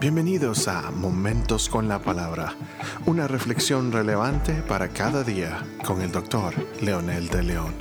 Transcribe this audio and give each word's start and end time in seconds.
Bienvenidos 0.00 0.66
a 0.66 0.90
Momentos 0.90 1.68
con 1.68 1.86
la 1.86 2.00
Palabra, 2.00 2.56
una 3.04 3.28
reflexión 3.28 3.92
relevante 3.92 4.62
para 4.62 4.88
cada 4.94 5.22
día 5.22 5.62
con 5.84 6.00
el 6.00 6.10
doctor 6.10 6.54
Leonel 6.80 7.28
de 7.28 7.42
León. 7.42 7.74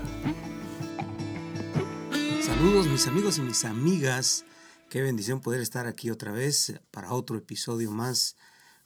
Saludos 2.44 2.88
mis 2.88 3.08
amigos 3.08 3.38
y 3.38 3.42
mis 3.42 3.64
amigas, 3.64 4.44
qué 4.90 5.02
bendición 5.02 5.40
poder 5.40 5.62
estar 5.62 5.88
aquí 5.88 6.10
otra 6.10 6.34
vez 6.34 6.74
para 6.92 7.14
otro 7.14 7.38
episodio 7.38 7.90
más 7.90 8.36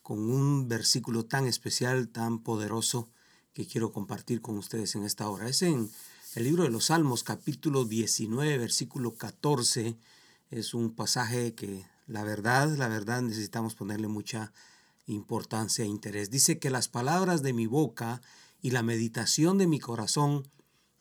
con 0.04 0.20
un 0.20 0.68
versículo 0.68 1.25
tan 1.25 1.47
especial, 1.47 2.09
tan 2.09 2.38
poderoso 2.38 3.09
que 3.54 3.65
quiero 3.65 3.91
compartir 3.91 4.41
con 4.41 4.59
ustedes 4.59 4.93
en 4.93 5.05
esta 5.05 5.27
hora. 5.27 5.50
Es 5.50 5.63
en 5.63 5.89
el 6.36 6.43
libro 6.43 6.65
de 6.65 6.70
los 6.70 6.86
Salmos 6.86 7.23
capítulo 7.23 7.86
19, 7.86 8.59
versículo 8.59 9.15
14. 9.15 9.97
Es 10.52 10.75
un 10.75 10.93
pasaje 10.93 11.55
que 11.55 11.91
la 12.05 12.23
verdad, 12.23 12.75
la 12.75 12.88
verdad 12.88 13.21
necesitamos 13.21 13.75
ponerle 13.75 14.07
mucha 14.07 14.52
importancia 15.05 15.85
e 15.85 15.88
interés. 15.88 16.30
Dice 16.30 16.59
que 16.59 16.70
las 16.70 16.88
palabras 16.88 17.41
de 17.44 17.53
mi 17.53 17.66
boca 17.66 18.21
y 18.61 18.71
la 18.71 18.84
meditación 18.84 19.57
de 19.57 19.67
mi 19.67 19.80
corazón 19.80 20.47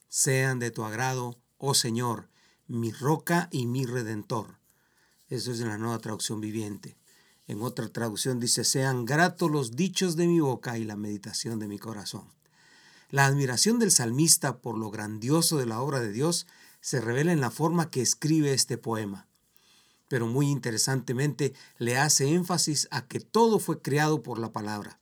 sean 0.08 0.58
de 0.58 0.70
tu 0.70 0.84
agrado, 0.84 1.38
oh 1.58 1.74
Señor, 1.74 2.28
mi 2.66 2.92
roca 2.92 3.48
y 3.50 3.66
mi 3.66 3.84
redentor. 3.84 4.58
Eso 5.28 5.52
es 5.52 5.60
en 5.60 5.68
la 5.68 5.78
nueva 5.78 5.98
traducción 5.98 6.40
viviente. 6.40 6.96
En 7.46 7.62
otra 7.62 7.88
traducción 7.88 8.38
dice, 8.38 8.64
sean 8.64 9.04
gratos 9.04 9.50
los 9.50 9.74
dichos 9.74 10.16
de 10.16 10.26
mi 10.26 10.40
boca 10.40 10.78
y 10.78 10.84
la 10.84 10.96
meditación 10.96 11.58
de 11.58 11.68
mi 11.68 11.78
corazón. 11.78 12.28
La 13.10 13.26
admiración 13.26 13.78
del 13.78 13.90
salmista 13.90 14.58
por 14.58 14.78
lo 14.78 14.90
grandioso 14.90 15.58
de 15.58 15.66
la 15.66 15.80
obra 15.80 16.00
de 16.00 16.12
Dios 16.12 16.46
se 16.80 17.00
revela 17.00 17.32
en 17.32 17.40
la 17.40 17.50
forma 17.50 17.90
que 17.90 18.00
escribe 18.00 18.52
este 18.54 18.78
poema 18.78 19.26
pero 20.12 20.26
muy 20.26 20.50
interesantemente 20.50 21.54
le 21.78 21.96
hace 21.96 22.34
énfasis 22.34 22.86
a 22.90 23.06
que 23.06 23.18
todo 23.18 23.58
fue 23.58 23.80
creado 23.80 24.22
por 24.22 24.38
la 24.38 24.52
palabra. 24.52 24.98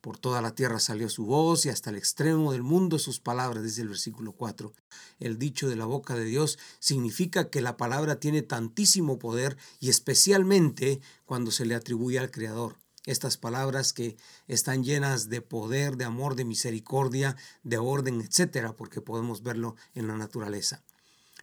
Por 0.00 0.16
toda 0.16 0.40
la 0.40 0.54
tierra 0.54 0.80
salió 0.80 1.10
su 1.10 1.26
voz 1.26 1.66
y 1.66 1.68
hasta 1.68 1.90
el 1.90 1.96
extremo 1.96 2.50
del 2.52 2.62
mundo 2.62 2.98
sus 2.98 3.20
palabras, 3.20 3.62
dice 3.62 3.82
el 3.82 3.88
versículo 3.88 4.32
4. 4.32 4.72
El 5.18 5.38
dicho 5.38 5.68
de 5.68 5.76
la 5.76 5.84
boca 5.84 6.14
de 6.14 6.24
Dios 6.24 6.58
significa 6.78 7.50
que 7.50 7.60
la 7.60 7.76
palabra 7.76 8.18
tiene 8.18 8.40
tantísimo 8.40 9.18
poder 9.18 9.58
y 9.78 9.90
especialmente 9.90 11.02
cuando 11.26 11.50
se 11.50 11.66
le 11.66 11.74
atribuye 11.74 12.18
al 12.18 12.30
Creador. 12.30 12.78
Estas 13.04 13.36
palabras 13.36 13.92
que 13.92 14.16
están 14.48 14.84
llenas 14.84 15.28
de 15.28 15.42
poder, 15.42 15.98
de 15.98 16.06
amor, 16.06 16.34
de 16.34 16.46
misericordia, 16.46 17.36
de 17.62 17.76
orden, 17.76 18.22
etcétera, 18.22 18.72
porque 18.72 19.02
podemos 19.02 19.42
verlo 19.42 19.76
en 19.94 20.08
la 20.08 20.16
naturaleza. 20.16 20.82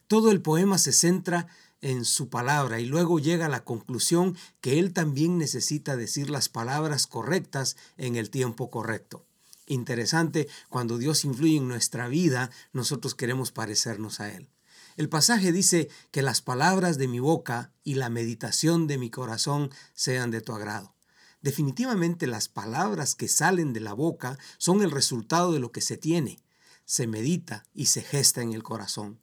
Todo 0.07 0.31
el 0.31 0.41
poema 0.41 0.77
se 0.77 0.93
centra 0.93 1.47
en 1.81 2.05
su 2.05 2.29
palabra 2.29 2.79
y 2.79 2.85
luego 2.85 3.19
llega 3.19 3.45
a 3.45 3.49
la 3.49 3.63
conclusión 3.63 4.37
que 4.61 4.79
él 4.79 4.93
también 4.93 5.37
necesita 5.37 5.95
decir 5.95 6.29
las 6.29 6.49
palabras 6.49 7.07
correctas 7.07 7.77
en 7.97 8.15
el 8.15 8.29
tiempo 8.29 8.69
correcto. 8.69 9.25
Interesante, 9.67 10.47
cuando 10.69 10.97
Dios 10.97 11.25
influye 11.25 11.57
en 11.57 11.67
nuestra 11.67 12.07
vida, 12.07 12.51
nosotros 12.71 13.15
queremos 13.15 13.51
parecernos 13.51 14.21
a 14.21 14.33
Él. 14.33 14.49
El 14.95 15.09
pasaje 15.09 15.51
dice 15.51 15.89
que 16.09 16.21
las 16.21 16.41
palabras 16.41 16.97
de 16.97 17.07
mi 17.07 17.19
boca 17.19 17.71
y 17.83 17.95
la 17.95 18.09
meditación 18.09 18.87
de 18.87 18.97
mi 18.97 19.09
corazón 19.09 19.69
sean 19.93 20.31
de 20.31 20.41
tu 20.41 20.53
agrado. 20.53 20.95
Definitivamente 21.41 22.27
las 22.27 22.47
palabras 22.47 23.13
que 23.13 23.27
salen 23.27 23.73
de 23.73 23.81
la 23.81 23.93
boca 23.93 24.39
son 24.57 24.81
el 24.81 24.89
resultado 24.89 25.51
de 25.51 25.59
lo 25.59 25.71
que 25.71 25.81
se 25.81 25.97
tiene, 25.97 26.39
se 26.85 27.05
medita 27.05 27.65
y 27.73 27.87
se 27.87 28.01
gesta 28.01 28.41
en 28.41 28.53
el 28.53 28.63
corazón. 28.63 29.19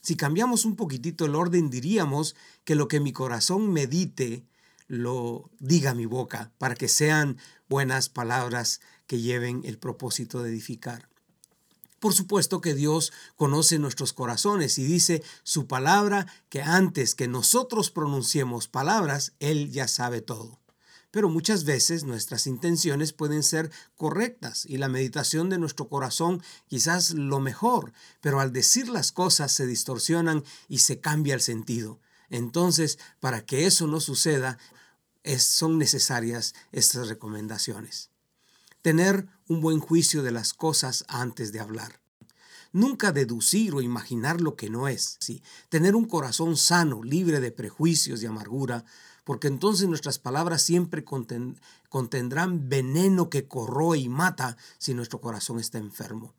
Si 0.00 0.16
cambiamos 0.16 0.64
un 0.64 0.76
poquitito 0.76 1.24
el 1.26 1.34
orden, 1.34 1.70
diríamos 1.70 2.34
que 2.64 2.74
lo 2.74 2.88
que 2.88 3.00
mi 3.00 3.12
corazón 3.12 3.72
medite, 3.72 4.46
lo 4.86 5.50
diga 5.58 5.94
mi 5.94 6.06
boca, 6.06 6.52
para 6.58 6.74
que 6.74 6.88
sean 6.88 7.38
buenas 7.68 8.08
palabras 8.08 8.80
que 9.06 9.20
lleven 9.20 9.62
el 9.64 9.78
propósito 9.78 10.42
de 10.42 10.50
edificar. 10.50 11.08
Por 12.00 12.14
supuesto 12.14 12.60
que 12.60 12.74
Dios 12.74 13.12
conoce 13.36 13.78
nuestros 13.78 14.14
corazones 14.14 14.78
y 14.78 14.84
dice 14.84 15.22
su 15.42 15.66
palabra 15.66 16.26
que 16.48 16.62
antes 16.62 17.14
que 17.14 17.28
nosotros 17.28 17.90
pronunciemos 17.90 18.68
palabras, 18.68 19.34
Él 19.38 19.70
ya 19.70 19.86
sabe 19.86 20.22
todo 20.22 20.59
pero 21.10 21.28
muchas 21.28 21.64
veces 21.64 22.04
nuestras 22.04 22.46
intenciones 22.46 23.12
pueden 23.12 23.42
ser 23.42 23.70
correctas 23.96 24.64
y 24.66 24.78
la 24.78 24.88
meditación 24.88 25.48
de 25.50 25.58
nuestro 25.58 25.88
corazón 25.88 26.42
quizás 26.68 27.10
lo 27.10 27.40
mejor, 27.40 27.92
pero 28.20 28.40
al 28.40 28.52
decir 28.52 28.88
las 28.88 29.12
cosas 29.12 29.52
se 29.52 29.66
distorsionan 29.66 30.44
y 30.68 30.78
se 30.78 31.00
cambia 31.00 31.34
el 31.34 31.40
sentido. 31.40 32.00
Entonces, 32.28 32.98
para 33.18 33.44
que 33.44 33.66
eso 33.66 33.86
no 33.86 34.00
suceda, 34.00 34.58
son 35.38 35.78
necesarias 35.78 36.54
estas 36.72 37.08
recomendaciones. 37.08 38.10
Tener 38.82 39.26
un 39.46 39.60
buen 39.60 39.80
juicio 39.80 40.22
de 40.22 40.30
las 40.30 40.54
cosas 40.54 41.04
antes 41.08 41.52
de 41.52 41.60
hablar. 41.60 42.00
Nunca 42.72 43.12
deducir 43.12 43.74
o 43.74 43.82
imaginar 43.82 44.40
lo 44.40 44.54
que 44.54 44.70
no 44.70 44.88
es. 44.88 45.16
¿sí? 45.18 45.42
Tener 45.68 45.96
un 45.96 46.06
corazón 46.06 46.56
sano, 46.56 47.02
libre 47.02 47.40
de 47.40 47.50
prejuicios 47.50 48.22
y 48.22 48.26
amargura, 48.26 48.84
porque 49.30 49.46
entonces 49.46 49.86
nuestras 49.86 50.18
palabras 50.18 50.60
siempre 50.60 51.04
contendrán 51.04 52.68
veneno 52.68 53.30
que 53.30 53.46
corroe 53.46 53.96
y 53.96 54.08
mata 54.08 54.56
si 54.76 54.92
nuestro 54.92 55.20
corazón 55.20 55.60
está 55.60 55.78
enfermo. 55.78 56.34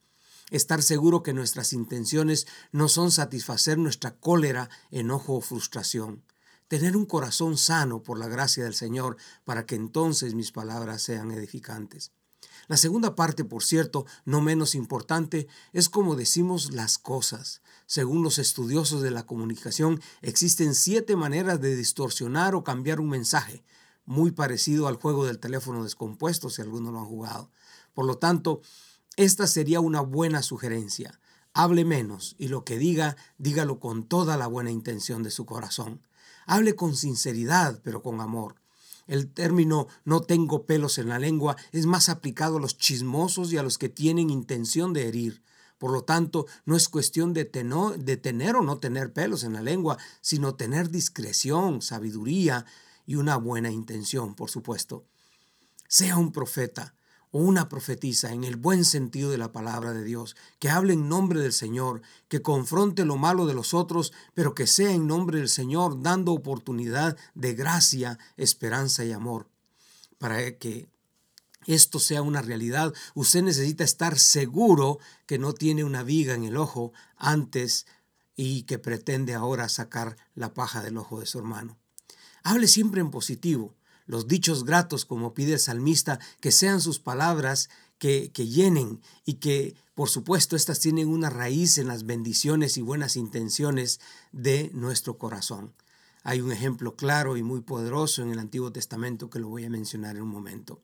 Estar 0.50 0.84
seguro 0.84 1.24
que 1.24 1.32
nuestras 1.32 1.72
intenciones 1.72 2.48
no 2.74 2.90
son 2.90 3.10
satisfacer 3.10 3.78
nuestra 3.78 4.18
cólera, 4.18 4.70
enojo 4.90 5.36
o 5.36 5.40
frustración. 5.40 6.22
Tener 6.68 6.98
un 6.98 7.06
corazón 7.06 7.58
sano 7.58 8.04
por 8.04 8.20
la 8.20 8.28
gracia 8.28 8.66
del 8.66 8.76
Señor 8.76 9.16
para 9.46 9.66
que 9.66 9.76
entonces 9.76 10.34
mis 10.34 10.52
palabras 10.52 11.02
sean 11.02 11.32
edificantes. 11.32 12.12
La 12.68 12.78
segunda 12.78 13.16
parte, 13.16 13.44
por 13.44 13.64
cierto, 13.64 14.06
no 14.26 14.42
menos 14.42 14.76
importante, 14.76 15.48
es 15.74 15.90
cómo 15.90 16.16
decimos 16.16 16.72
las 16.72 16.98
cosas. 16.98 17.62
Según 17.86 18.24
los 18.24 18.38
estudiosos 18.38 19.02
de 19.02 19.12
la 19.12 19.26
comunicación, 19.26 20.02
existen 20.22 20.76
siete 20.76 21.16
maneras 21.16 21.60
de 21.60 21.76
distorsionar 21.76 22.56
o 22.56 22.64
cambiar 22.64 23.00
un 23.00 23.10
mensaje, 23.10 23.64
muy 24.06 24.32
parecido 24.32 24.88
al 24.88 24.96
juego 24.96 25.26
del 25.26 25.40
teléfono 25.40 25.84
descompuesto, 25.84 26.50
si 26.50 26.62
alguno 26.62 26.92
lo 26.92 27.00
han 27.00 27.06
jugado. 27.06 27.52
Por 27.94 28.06
lo 28.06 28.18
tanto, 28.18 28.62
esta 29.18 29.48
sería 29.48 29.82
una 29.82 30.02
buena 30.02 30.42
sugerencia. 30.42 31.20
Hable 31.54 31.84
menos 31.84 32.36
y 32.38 32.48
lo 32.48 32.64
que 32.64 32.78
diga, 32.78 33.18
dígalo 33.38 33.80
con 33.80 34.08
toda 34.08 34.38
la 34.38 34.48
buena 34.48 34.72
intención 34.72 35.22
de 35.22 35.32
su 35.32 35.46
corazón. 35.46 36.02
Hable 36.46 36.76
con 36.76 36.96
sinceridad, 36.96 37.82
pero 37.84 38.02
con 38.02 38.22
amor. 38.22 38.61
El 39.12 39.28
término 39.28 39.90
no 40.06 40.22
tengo 40.22 40.66
pelos 40.66 40.98
en 40.98 41.10
la 41.10 41.20
lengua 41.20 41.58
es 41.74 41.86
más 41.86 42.08
aplicado 42.08 42.56
a 42.56 42.60
los 42.62 42.78
chismosos 42.78 43.52
y 43.52 43.58
a 43.58 43.62
los 43.62 43.78
que 43.78 43.90
tienen 43.90 44.30
intención 44.30 44.94
de 44.94 45.10
herir. 45.10 45.44
Por 45.80 45.92
lo 45.92 46.06
tanto, 46.06 46.46
no 46.64 46.78
es 46.78 46.88
cuestión 46.88 47.34
de, 47.34 47.44
tener 47.44 48.56
o 48.56 48.62
no 48.62 48.78
tener 48.78 49.12
pelos 49.12 49.44
en 49.44 49.52
la 49.52 49.62
lengua, 49.62 49.98
sino 50.22 50.56
tener 50.56 50.90
discreción, 50.90 51.82
sabiduría 51.82 52.66
y 53.06 53.16
una 53.16 53.36
buena 53.36 53.70
intención, 53.70 54.34
por 54.34 54.50
supuesto. 54.50 55.04
Sea 55.90 56.16
un 56.16 56.32
profeta, 56.32 56.96
una 57.32 57.70
profetisa 57.70 58.34
en 58.34 58.44
el 58.44 58.58
buen 58.58 58.84
sentido 58.84 59.32
de 59.32 59.38
la 59.38 59.52
palabra 59.52 59.94
de 59.94 60.04
Dios, 60.04 60.36
que 60.60 60.70
hable 60.70 60.94
en 60.94 61.08
nombre 61.08 61.40
del 61.40 61.54
Señor, 61.54 62.02
que 62.28 62.42
confronte 62.42 63.06
lo 63.06 63.18
malo 63.18 63.46
de 63.46 63.54
los 63.54 63.74
otros, 63.74 64.12
pero 64.34 64.54
que 64.54 64.68
sea 64.68 64.92
en 64.92 65.08
nombre 65.08 65.40
del 65.40 65.50
Señor, 65.50 66.02
dando 66.02 66.34
oportunidad 66.34 67.18
de 67.34 67.54
gracia, 67.54 68.20
esperanza 68.36 69.06
y 69.06 69.12
amor. 69.14 69.48
Para 70.18 70.58
que 70.58 70.90
esto 71.66 72.00
sea 72.00 72.22
una 72.22 72.42
realidad, 72.42 72.94
usted 73.14 73.44
necesita 73.44 73.84
estar 73.84 74.20
seguro 74.20 75.00
que 75.26 75.38
no 75.38 75.54
tiene 75.54 75.84
una 75.84 76.04
viga 76.04 76.34
en 76.34 76.44
el 76.44 76.58
ojo 76.58 76.92
antes 77.18 77.86
y 78.36 78.64
que 78.64 78.80
pretende 78.80 79.36
ahora 79.36 79.70
sacar 79.70 80.18
la 80.36 80.54
paja 80.54 80.82
del 80.82 80.98
ojo 80.98 81.20
de 81.20 81.26
su 81.26 81.38
hermano. 81.40 81.78
Hable 82.44 82.68
siempre 82.68 83.02
en 83.02 83.12
positivo 83.12 83.76
los 84.12 84.28
dichos 84.28 84.66
gratos, 84.66 85.06
como 85.06 85.34
pide 85.34 85.54
el 85.54 85.60
salmista, 85.60 86.20
que 86.42 86.52
sean 86.52 86.82
sus 86.82 87.00
palabras 87.00 87.70
que, 87.98 88.30
que 88.34 88.46
llenen 88.46 89.00
y 89.24 89.36
que, 89.36 89.74
por 89.94 90.10
supuesto, 90.10 90.58
estas 90.58 90.82
tienen 90.82 91.08
una 91.08 91.30
raíz 91.30 91.78
en 91.78 91.88
las 91.88 92.06
bendiciones 92.06 92.76
y 92.76 92.82
buenas 92.82 93.16
intenciones 93.16 94.02
de 94.34 94.70
nuestro 94.74 95.18
corazón. 95.18 95.74
Hay 96.24 96.42
un 96.42 96.52
ejemplo 96.52 96.98
claro 96.98 97.38
y 97.38 97.42
muy 97.42 97.62
poderoso 97.62 98.22
en 98.22 98.32
el 98.32 98.40
Antiguo 98.40 98.74
Testamento 98.74 99.30
que 99.30 99.40
lo 99.40 99.48
voy 99.48 99.64
a 99.64 99.70
mencionar 99.70 100.18
en 100.18 100.24
un 100.24 100.30
momento. 100.30 100.82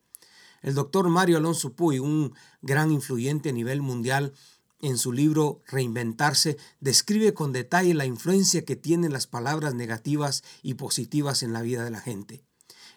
El 0.61 0.73
doctor 0.73 1.09
Mario 1.09 1.35
Alonso 1.35 1.73
Puy, 1.73 1.99
un 1.99 2.33
gran 2.61 2.93
influyente 2.93 3.49
a 3.49 3.51
nivel 3.51 3.81
mundial, 3.81 4.31
en 4.79 4.97
su 4.97 5.11
libro 5.11 5.63
Reinventarse, 5.67 6.55
describe 6.79 7.33
con 7.33 7.51
detalle 7.51 7.93
la 7.93 8.05
influencia 8.05 8.63
que 8.63 8.77
tienen 8.77 9.11
las 9.11 9.27
palabras 9.27 9.73
negativas 9.73 10.45
y 10.63 10.75
positivas 10.75 11.43
en 11.43 11.51
la 11.51 11.61
vida 11.61 11.83
de 11.83 11.91
la 11.91 11.99
gente. 11.99 12.46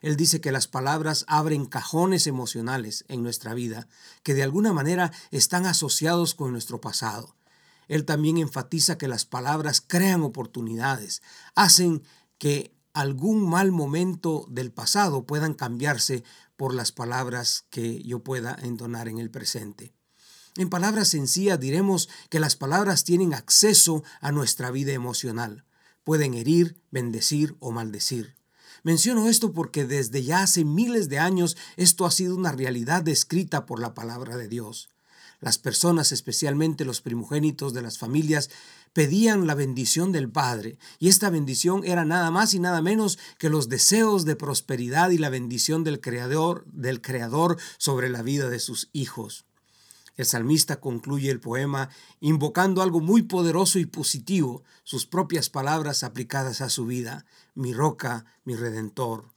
Él 0.01 0.17
dice 0.17 0.41
que 0.41 0.53
las 0.53 0.67
palabras 0.67 1.25
abren 1.29 1.67
cajones 1.67 2.27
emocionales 2.27 3.05
en 3.09 3.23
nuestra 3.23 3.55
vida 3.55 3.87
que 4.23 4.35
de 4.35 4.43
alguna 4.43 4.73
manera 4.73 5.13
están 5.31 5.67
asociados 5.67 6.35
con 6.35 6.53
nuestro 6.53 6.81
pasado. 6.81 7.37
Él 7.89 8.05
también 8.05 8.39
enfatiza 8.39 8.99
que 8.99 9.09
las 9.09 9.25
palabras 9.25 9.83
crean 9.85 10.23
oportunidades, 10.23 11.23
hacen 11.55 12.03
que 12.39 12.73
algún 12.93 13.49
mal 13.49 13.73
momento 13.73 14.47
del 14.49 14.73
pasado 14.73 15.27
puedan 15.27 15.55
cambiarse 15.55 16.25
por 16.57 16.75
las 16.75 16.93
palabras 16.93 17.65
que 17.71 18.03
yo 18.03 18.23
pueda 18.23 18.57
entonar 18.63 19.09
en 19.09 19.19
el 19.19 19.31
presente. 19.31 19.93
En 20.57 20.69
palabras 20.69 21.09
sencillas 21.09 21.61
diremos 21.61 22.09
que 22.29 22.41
las 22.41 22.57
palabras 22.57 23.05
tienen 23.05 23.35
acceso 23.35 24.03
a 24.21 24.33
nuestra 24.33 24.71
vida 24.71 24.93
emocional. 24.93 25.65
Pueden 26.05 26.35
herir, 26.35 26.81
bendecir 26.91 27.57
o 27.61 27.71
maldecir. 27.71 28.40
Menciono 28.83 29.29
esto 29.29 29.53
porque 29.53 29.85
desde 29.85 30.23
ya 30.23 30.43
hace 30.43 30.65
miles 30.65 31.09
de 31.09 31.19
años 31.19 31.57
esto 31.77 32.07
ha 32.07 32.11
sido 32.11 32.37
una 32.37 32.53
realidad 32.53 33.03
descrita 33.03 33.67
por 33.67 33.81
la 33.81 33.95
palabra 33.95 34.37
de 34.37 34.49
Dios. 34.49 34.89
Las 35.41 35.57
personas, 35.57 36.13
especialmente 36.13 36.85
los 36.85 37.01
primogénitos 37.01 37.73
de 37.73 37.81
las 37.81 37.99
familias, 37.99 38.51
pedían 38.93 39.47
la 39.47 39.55
bendición 39.55 40.13
del 40.13 40.31
Padre, 40.31 40.77
y 40.99 41.09
esta 41.09 41.31
bendición 41.31 41.83
era 41.85 42.05
nada 42.05 42.31
más 42.31 42.53
y 42.53 42.59
nada 42.59 42.83
menos 42.83 43.19
que 43.39 43.49
los 43.49 43.69
deseos 43.69 44.27
de 44.27 44.37
prosperidad 44.37 45.11
y 45.11 45.19
la 45.19 45.31
bendición 45.31 45.83
del 45.83 46.01
Creador, 46.01 46.67
del 46.67 47.01
Creador 47.01 47.57
sobre 47.79 48.11
la 48.11 48.23
vida 48.23 48.51
de 48.51 48.59
sus 48.59 48.91
hijos. 48.93 49.47
El 50.21 50.27
salmista 50.27 50.81
concluye 50.81 51.31
el 51.31 51.41
poema 51.41 51.89
invocando 52.21 52.83
algo 52.83 53.01
muy 53.01 53.23
poderoso 53.23 53.79
y 53.79 53.87
positivo, 53.87 54.65
sus 54.85 55.07
propias 55.07 55.49
palabras 55.49 56.05
aplicadas 56.05 56.61
a 56.61 56.69
su 56.69 56.85
vida, 56.85 57.25
mi 57.55 57.73
roca, 57.73 58.27
mi 58.45 58.55
redentor. 58.55 59.33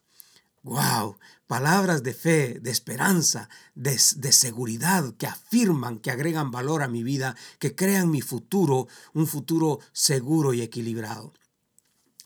¡Wow! 0.62 1.20
Palabras 1.48 2.04
de 2.04 2.14
fe, 2.14 2.60
de 2.60 2.70
esperanza, 2.70 3.48
de, 3.76 3.98
de, 4.18 4.34
seguridad 4.34 5.14
que 5.16 5.26
afirman, 5.26 6.00
que 6.00 6.12
agregan 6.12 6.52
valor 6.52 6.84
a 6.84 6.90
mi 6.90 7.02
vida, 7.02 7.38
que 7.60 7.76
crean 7.76 8.12
mi 8.12 8.20
futuro, 8.20 8.90
un 9.14 9.26
futuro 9.26 9.80
seguro 9.94 10.54
y 10.54 10.62
equilibrado. 10.62 11.32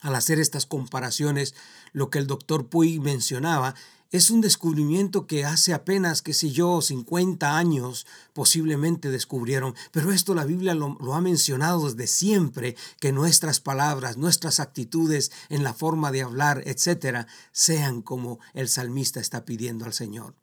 Al 0.00 0.16
hacer 0.16 0.40
estas 0.40 0.66
comparaciones, 0.66 1.54
lo 1.92 2.10
que 2.10 2.18
el 2.18 2.26
doctor 2.26 2.68
Puy 2.68 2.98
mencionaba 2.98 3.76
es 4.10 4.30
un 4.30 4.40
descubrimiento 4.40 5.26
que 5.26 5.44
hace 5.44 5.74
apenas, 5.74 6.22
qué 6.22 6.32
sé 6.32 6.50
yo, 6.50 6.80
50 6.80 7.58
años 7.58 8.06
posiblemente 8.32 9.10
descubrieron, 9.10 9.74
pero 9.92 10.12
esto 10.12 10.34
la 10.34 10.46
Biblia 10.46 10.74
lo, 10.74 10.96
lo, 11.00 11.14
ha 11.14 11.20
mencionado 11.20 11.90
desde 11.90 12.06
siempre, 12.06 12.74
que 13.00 13.12
nuestras 13.12 13.60
palabras, 13.60 14.16
nuestras 14.16 14.60
actitudes 14.60 15.30
en 15.50 15.62
la 15.62 15.74
forma 15.74 16.10
de 16.10 16.22
hablar, 16.22 16.62
etcétera, 16.64 17.26
sean 17.52 18.00
como 18.00 18.40
el 18.54 18.68
salmista 18.68 19.20
está 19.20 19.44
pidiendo 19.44 19.84
al 19.84 19.92
Señor. 19.92 20.34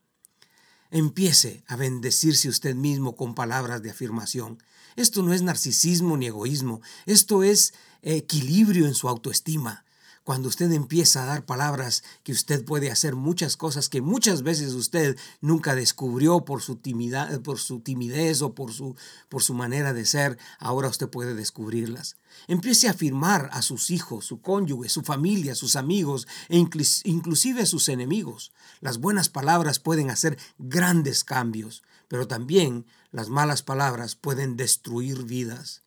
Empiece 0.91 1.63
a 1.67 1.75
bendecirse 1.75 2.47
usted 2.47 2.75
mismo 2.75 3.15
con 3.15 3.33
palabras 3.33 3.81
de 3.81 3.89
afirmación. 3.89 4.61
Esto 4.95 5.23
no 5.23 5.33
es 5.33 5.41
narcisismo 5.41 6.17
ni 6.17 6.27
egoísmo, 6.27 6.81
esto 7.07 7.41
es 7.41 7.73
equilibrio 8.03 8.85
en 8.85 8.93
su 8.93 9.09
autoestima 9.09 9.84
cuando 10.25 10.49
usted 10.49 10.71
empieza 10.71 11.21
a 11.21 11.27
dar 11.27 11.45
palabras 11.45 12.03
que 12.23 12.31
usted 12.31 12.65
puede 12.65 12.89
hacer 12.89 13.15
muchas 13.15 13.55
cosas 13.55 13.89
que 13.89 14.01
muchas 14.01 14.41
veces 14.41 14.73
usted 14.73 15.15
nunca 15.39 15.75
descubrió 15.75 16.43
por 16.43 16.63
su, 16.63 16.77
timidez, 16.77 17.37
por 17.39 17.59
su 17.59 17.79
timidez 17.79 18.41
o 18.41 18.55
por 18.55 18.73
su, 18.73 18.95
por 19.29 19.43
su 19.43 19.53
manera 19.53 19.93
de 19.93 20.03
ser, 20.03 20.39
ahora 20.57 20.89
usted 20.89 21.07
puede 21.09 21.35
descubrirlas. 21.35 22.17
Empiece 22.47 22.87
a 22.87 22.91
afirmar 22.91 23.51
a 23.53 23.61
sus 23.61 23.91
hijos, 23.91 24.25
su 24.25 24.41
cónyuge, 24.41 24.89
su 24.89 25.03
familia, 25.03 25.53
sus 25.53 25.75
amigos 25.75 26.27
e 26.49 26.57
inclusive 26.57 27.61
a 27.61 27.67
sus 27.67 27.87
enemigos. 27.87 28.51
Las 28.81 28.97
buenas 28.97 29.29
palabras 29.29 29.77
pueden 29.77 30.09
hacer 30.09 30.39
grandes 30.57 31.23
cambios, 31.23 31.83
pero 32.07 32.27
también 32.27 32.87
las 33.11 33.29
malas 33.29 33.61
palabras 33.61 34.15
pueden 34.15 34.57
destruir 34.57 35.23
vidas. 35.23 35.84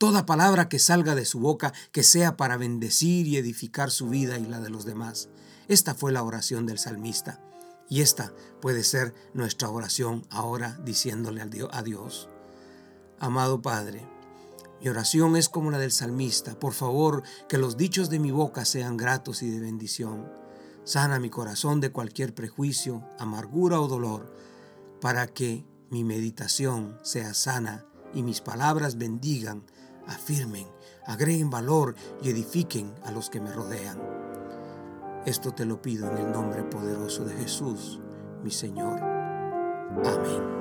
Toda 0.00 0.24
palabra 0.24 0.70
que 0.70 0.78
salga 0.78 1.14
de 1.14 1.26
su 1.26 1.40
boca 1.40 1.74
que 1.92 2.02
sea 2.02 2.38
para 2.38 2.56
bendecir 2.56 3.26
y 3.26 3.36
edificar 3.36 3.90
su 3.90 4.08
vida 4.08 4.38
y 4.38 4.46
la 4.46 4.58
de 4.58 4.70
los 4.70 4.86
demás. 4.86 5.28
Esta 5.68 5.94
fue 5.94 6.10
la 6.10 6.22
oración 6.22 6.64
del 6.64 6.78
salmista. 6.78 7.38
Y 7.86 8.00
esta 8.00 8.32
puede 8.62 8.82
ser 8.82 9.12
nuestra 9.34 9.68
oración 9.68 10.26
ahora 10.30 10.80
diciéndole 10.86 11.42
a 11.42 11.82
Dios. 11.82 12.30
Amado 13.18 13.60
Padre, 13.60 14.08
mi 14.80 14.88
oración 14.88 15.36
es 15.36 15.50
como 15.50 15.70
la 15.70 15.76
del 15.76 15.92
salmista. 15.92 16.58
Por 16.58 16.72
favor, 16.72 17.22
que 17.46 17.58
los 17.58 17.76
dichos 17.76 18.08
de 18.08 18.20
mi 18.20 18.30
boca 18.30 18.64
sean 18.64 18.96
gratos 18.96 19.42
y 19.42 19.50
de 19.50 19.60
bendición. 19.60 20.32
Sana 20.82 21.20
mi 21.20 21.28
corazón 21.28 21.82
de 21.82 21.92
cualquier 21.92 22.34
prejuicio, 22.34 23.06
amargura 23.18 23.78
o 23.82 23.86
dolor, 23.86 24.34
para 25.02 25.26
que 25.26 25.66
mi 25.90 26.04
meditación 26.04 26.98
sea 27.02 27.34
sana 27.34 27.84
y 28.14 28.22
mis 28.22 28.40
palabras 28.40 28.96
bendigan 28.96 29.66
afirmen, 30.10 30.66
agreguen 31.06 31.50
valor 31.50 31.94
y 32.22 32.30
edifiquen 32.30 32.92
a 33.04 33.10
los 33.10 33.30
que 33.30 33.40
me 33.40 33.52
rodean. 33.52 33.98
Esto 35.26 35.52
te 35.52 35.64
lo 35.64 35.80
pido 35.80 36.10
en 36.10 36.18
el 36.18 36.32
nombre 36.32 36.62
poderoso 36.64 37.24
de 37.24 37.34
Jesús, 37.34 38.00
mi 38.42 38.50
Señor. 38.50 39.00
Amén. 39.00 40.59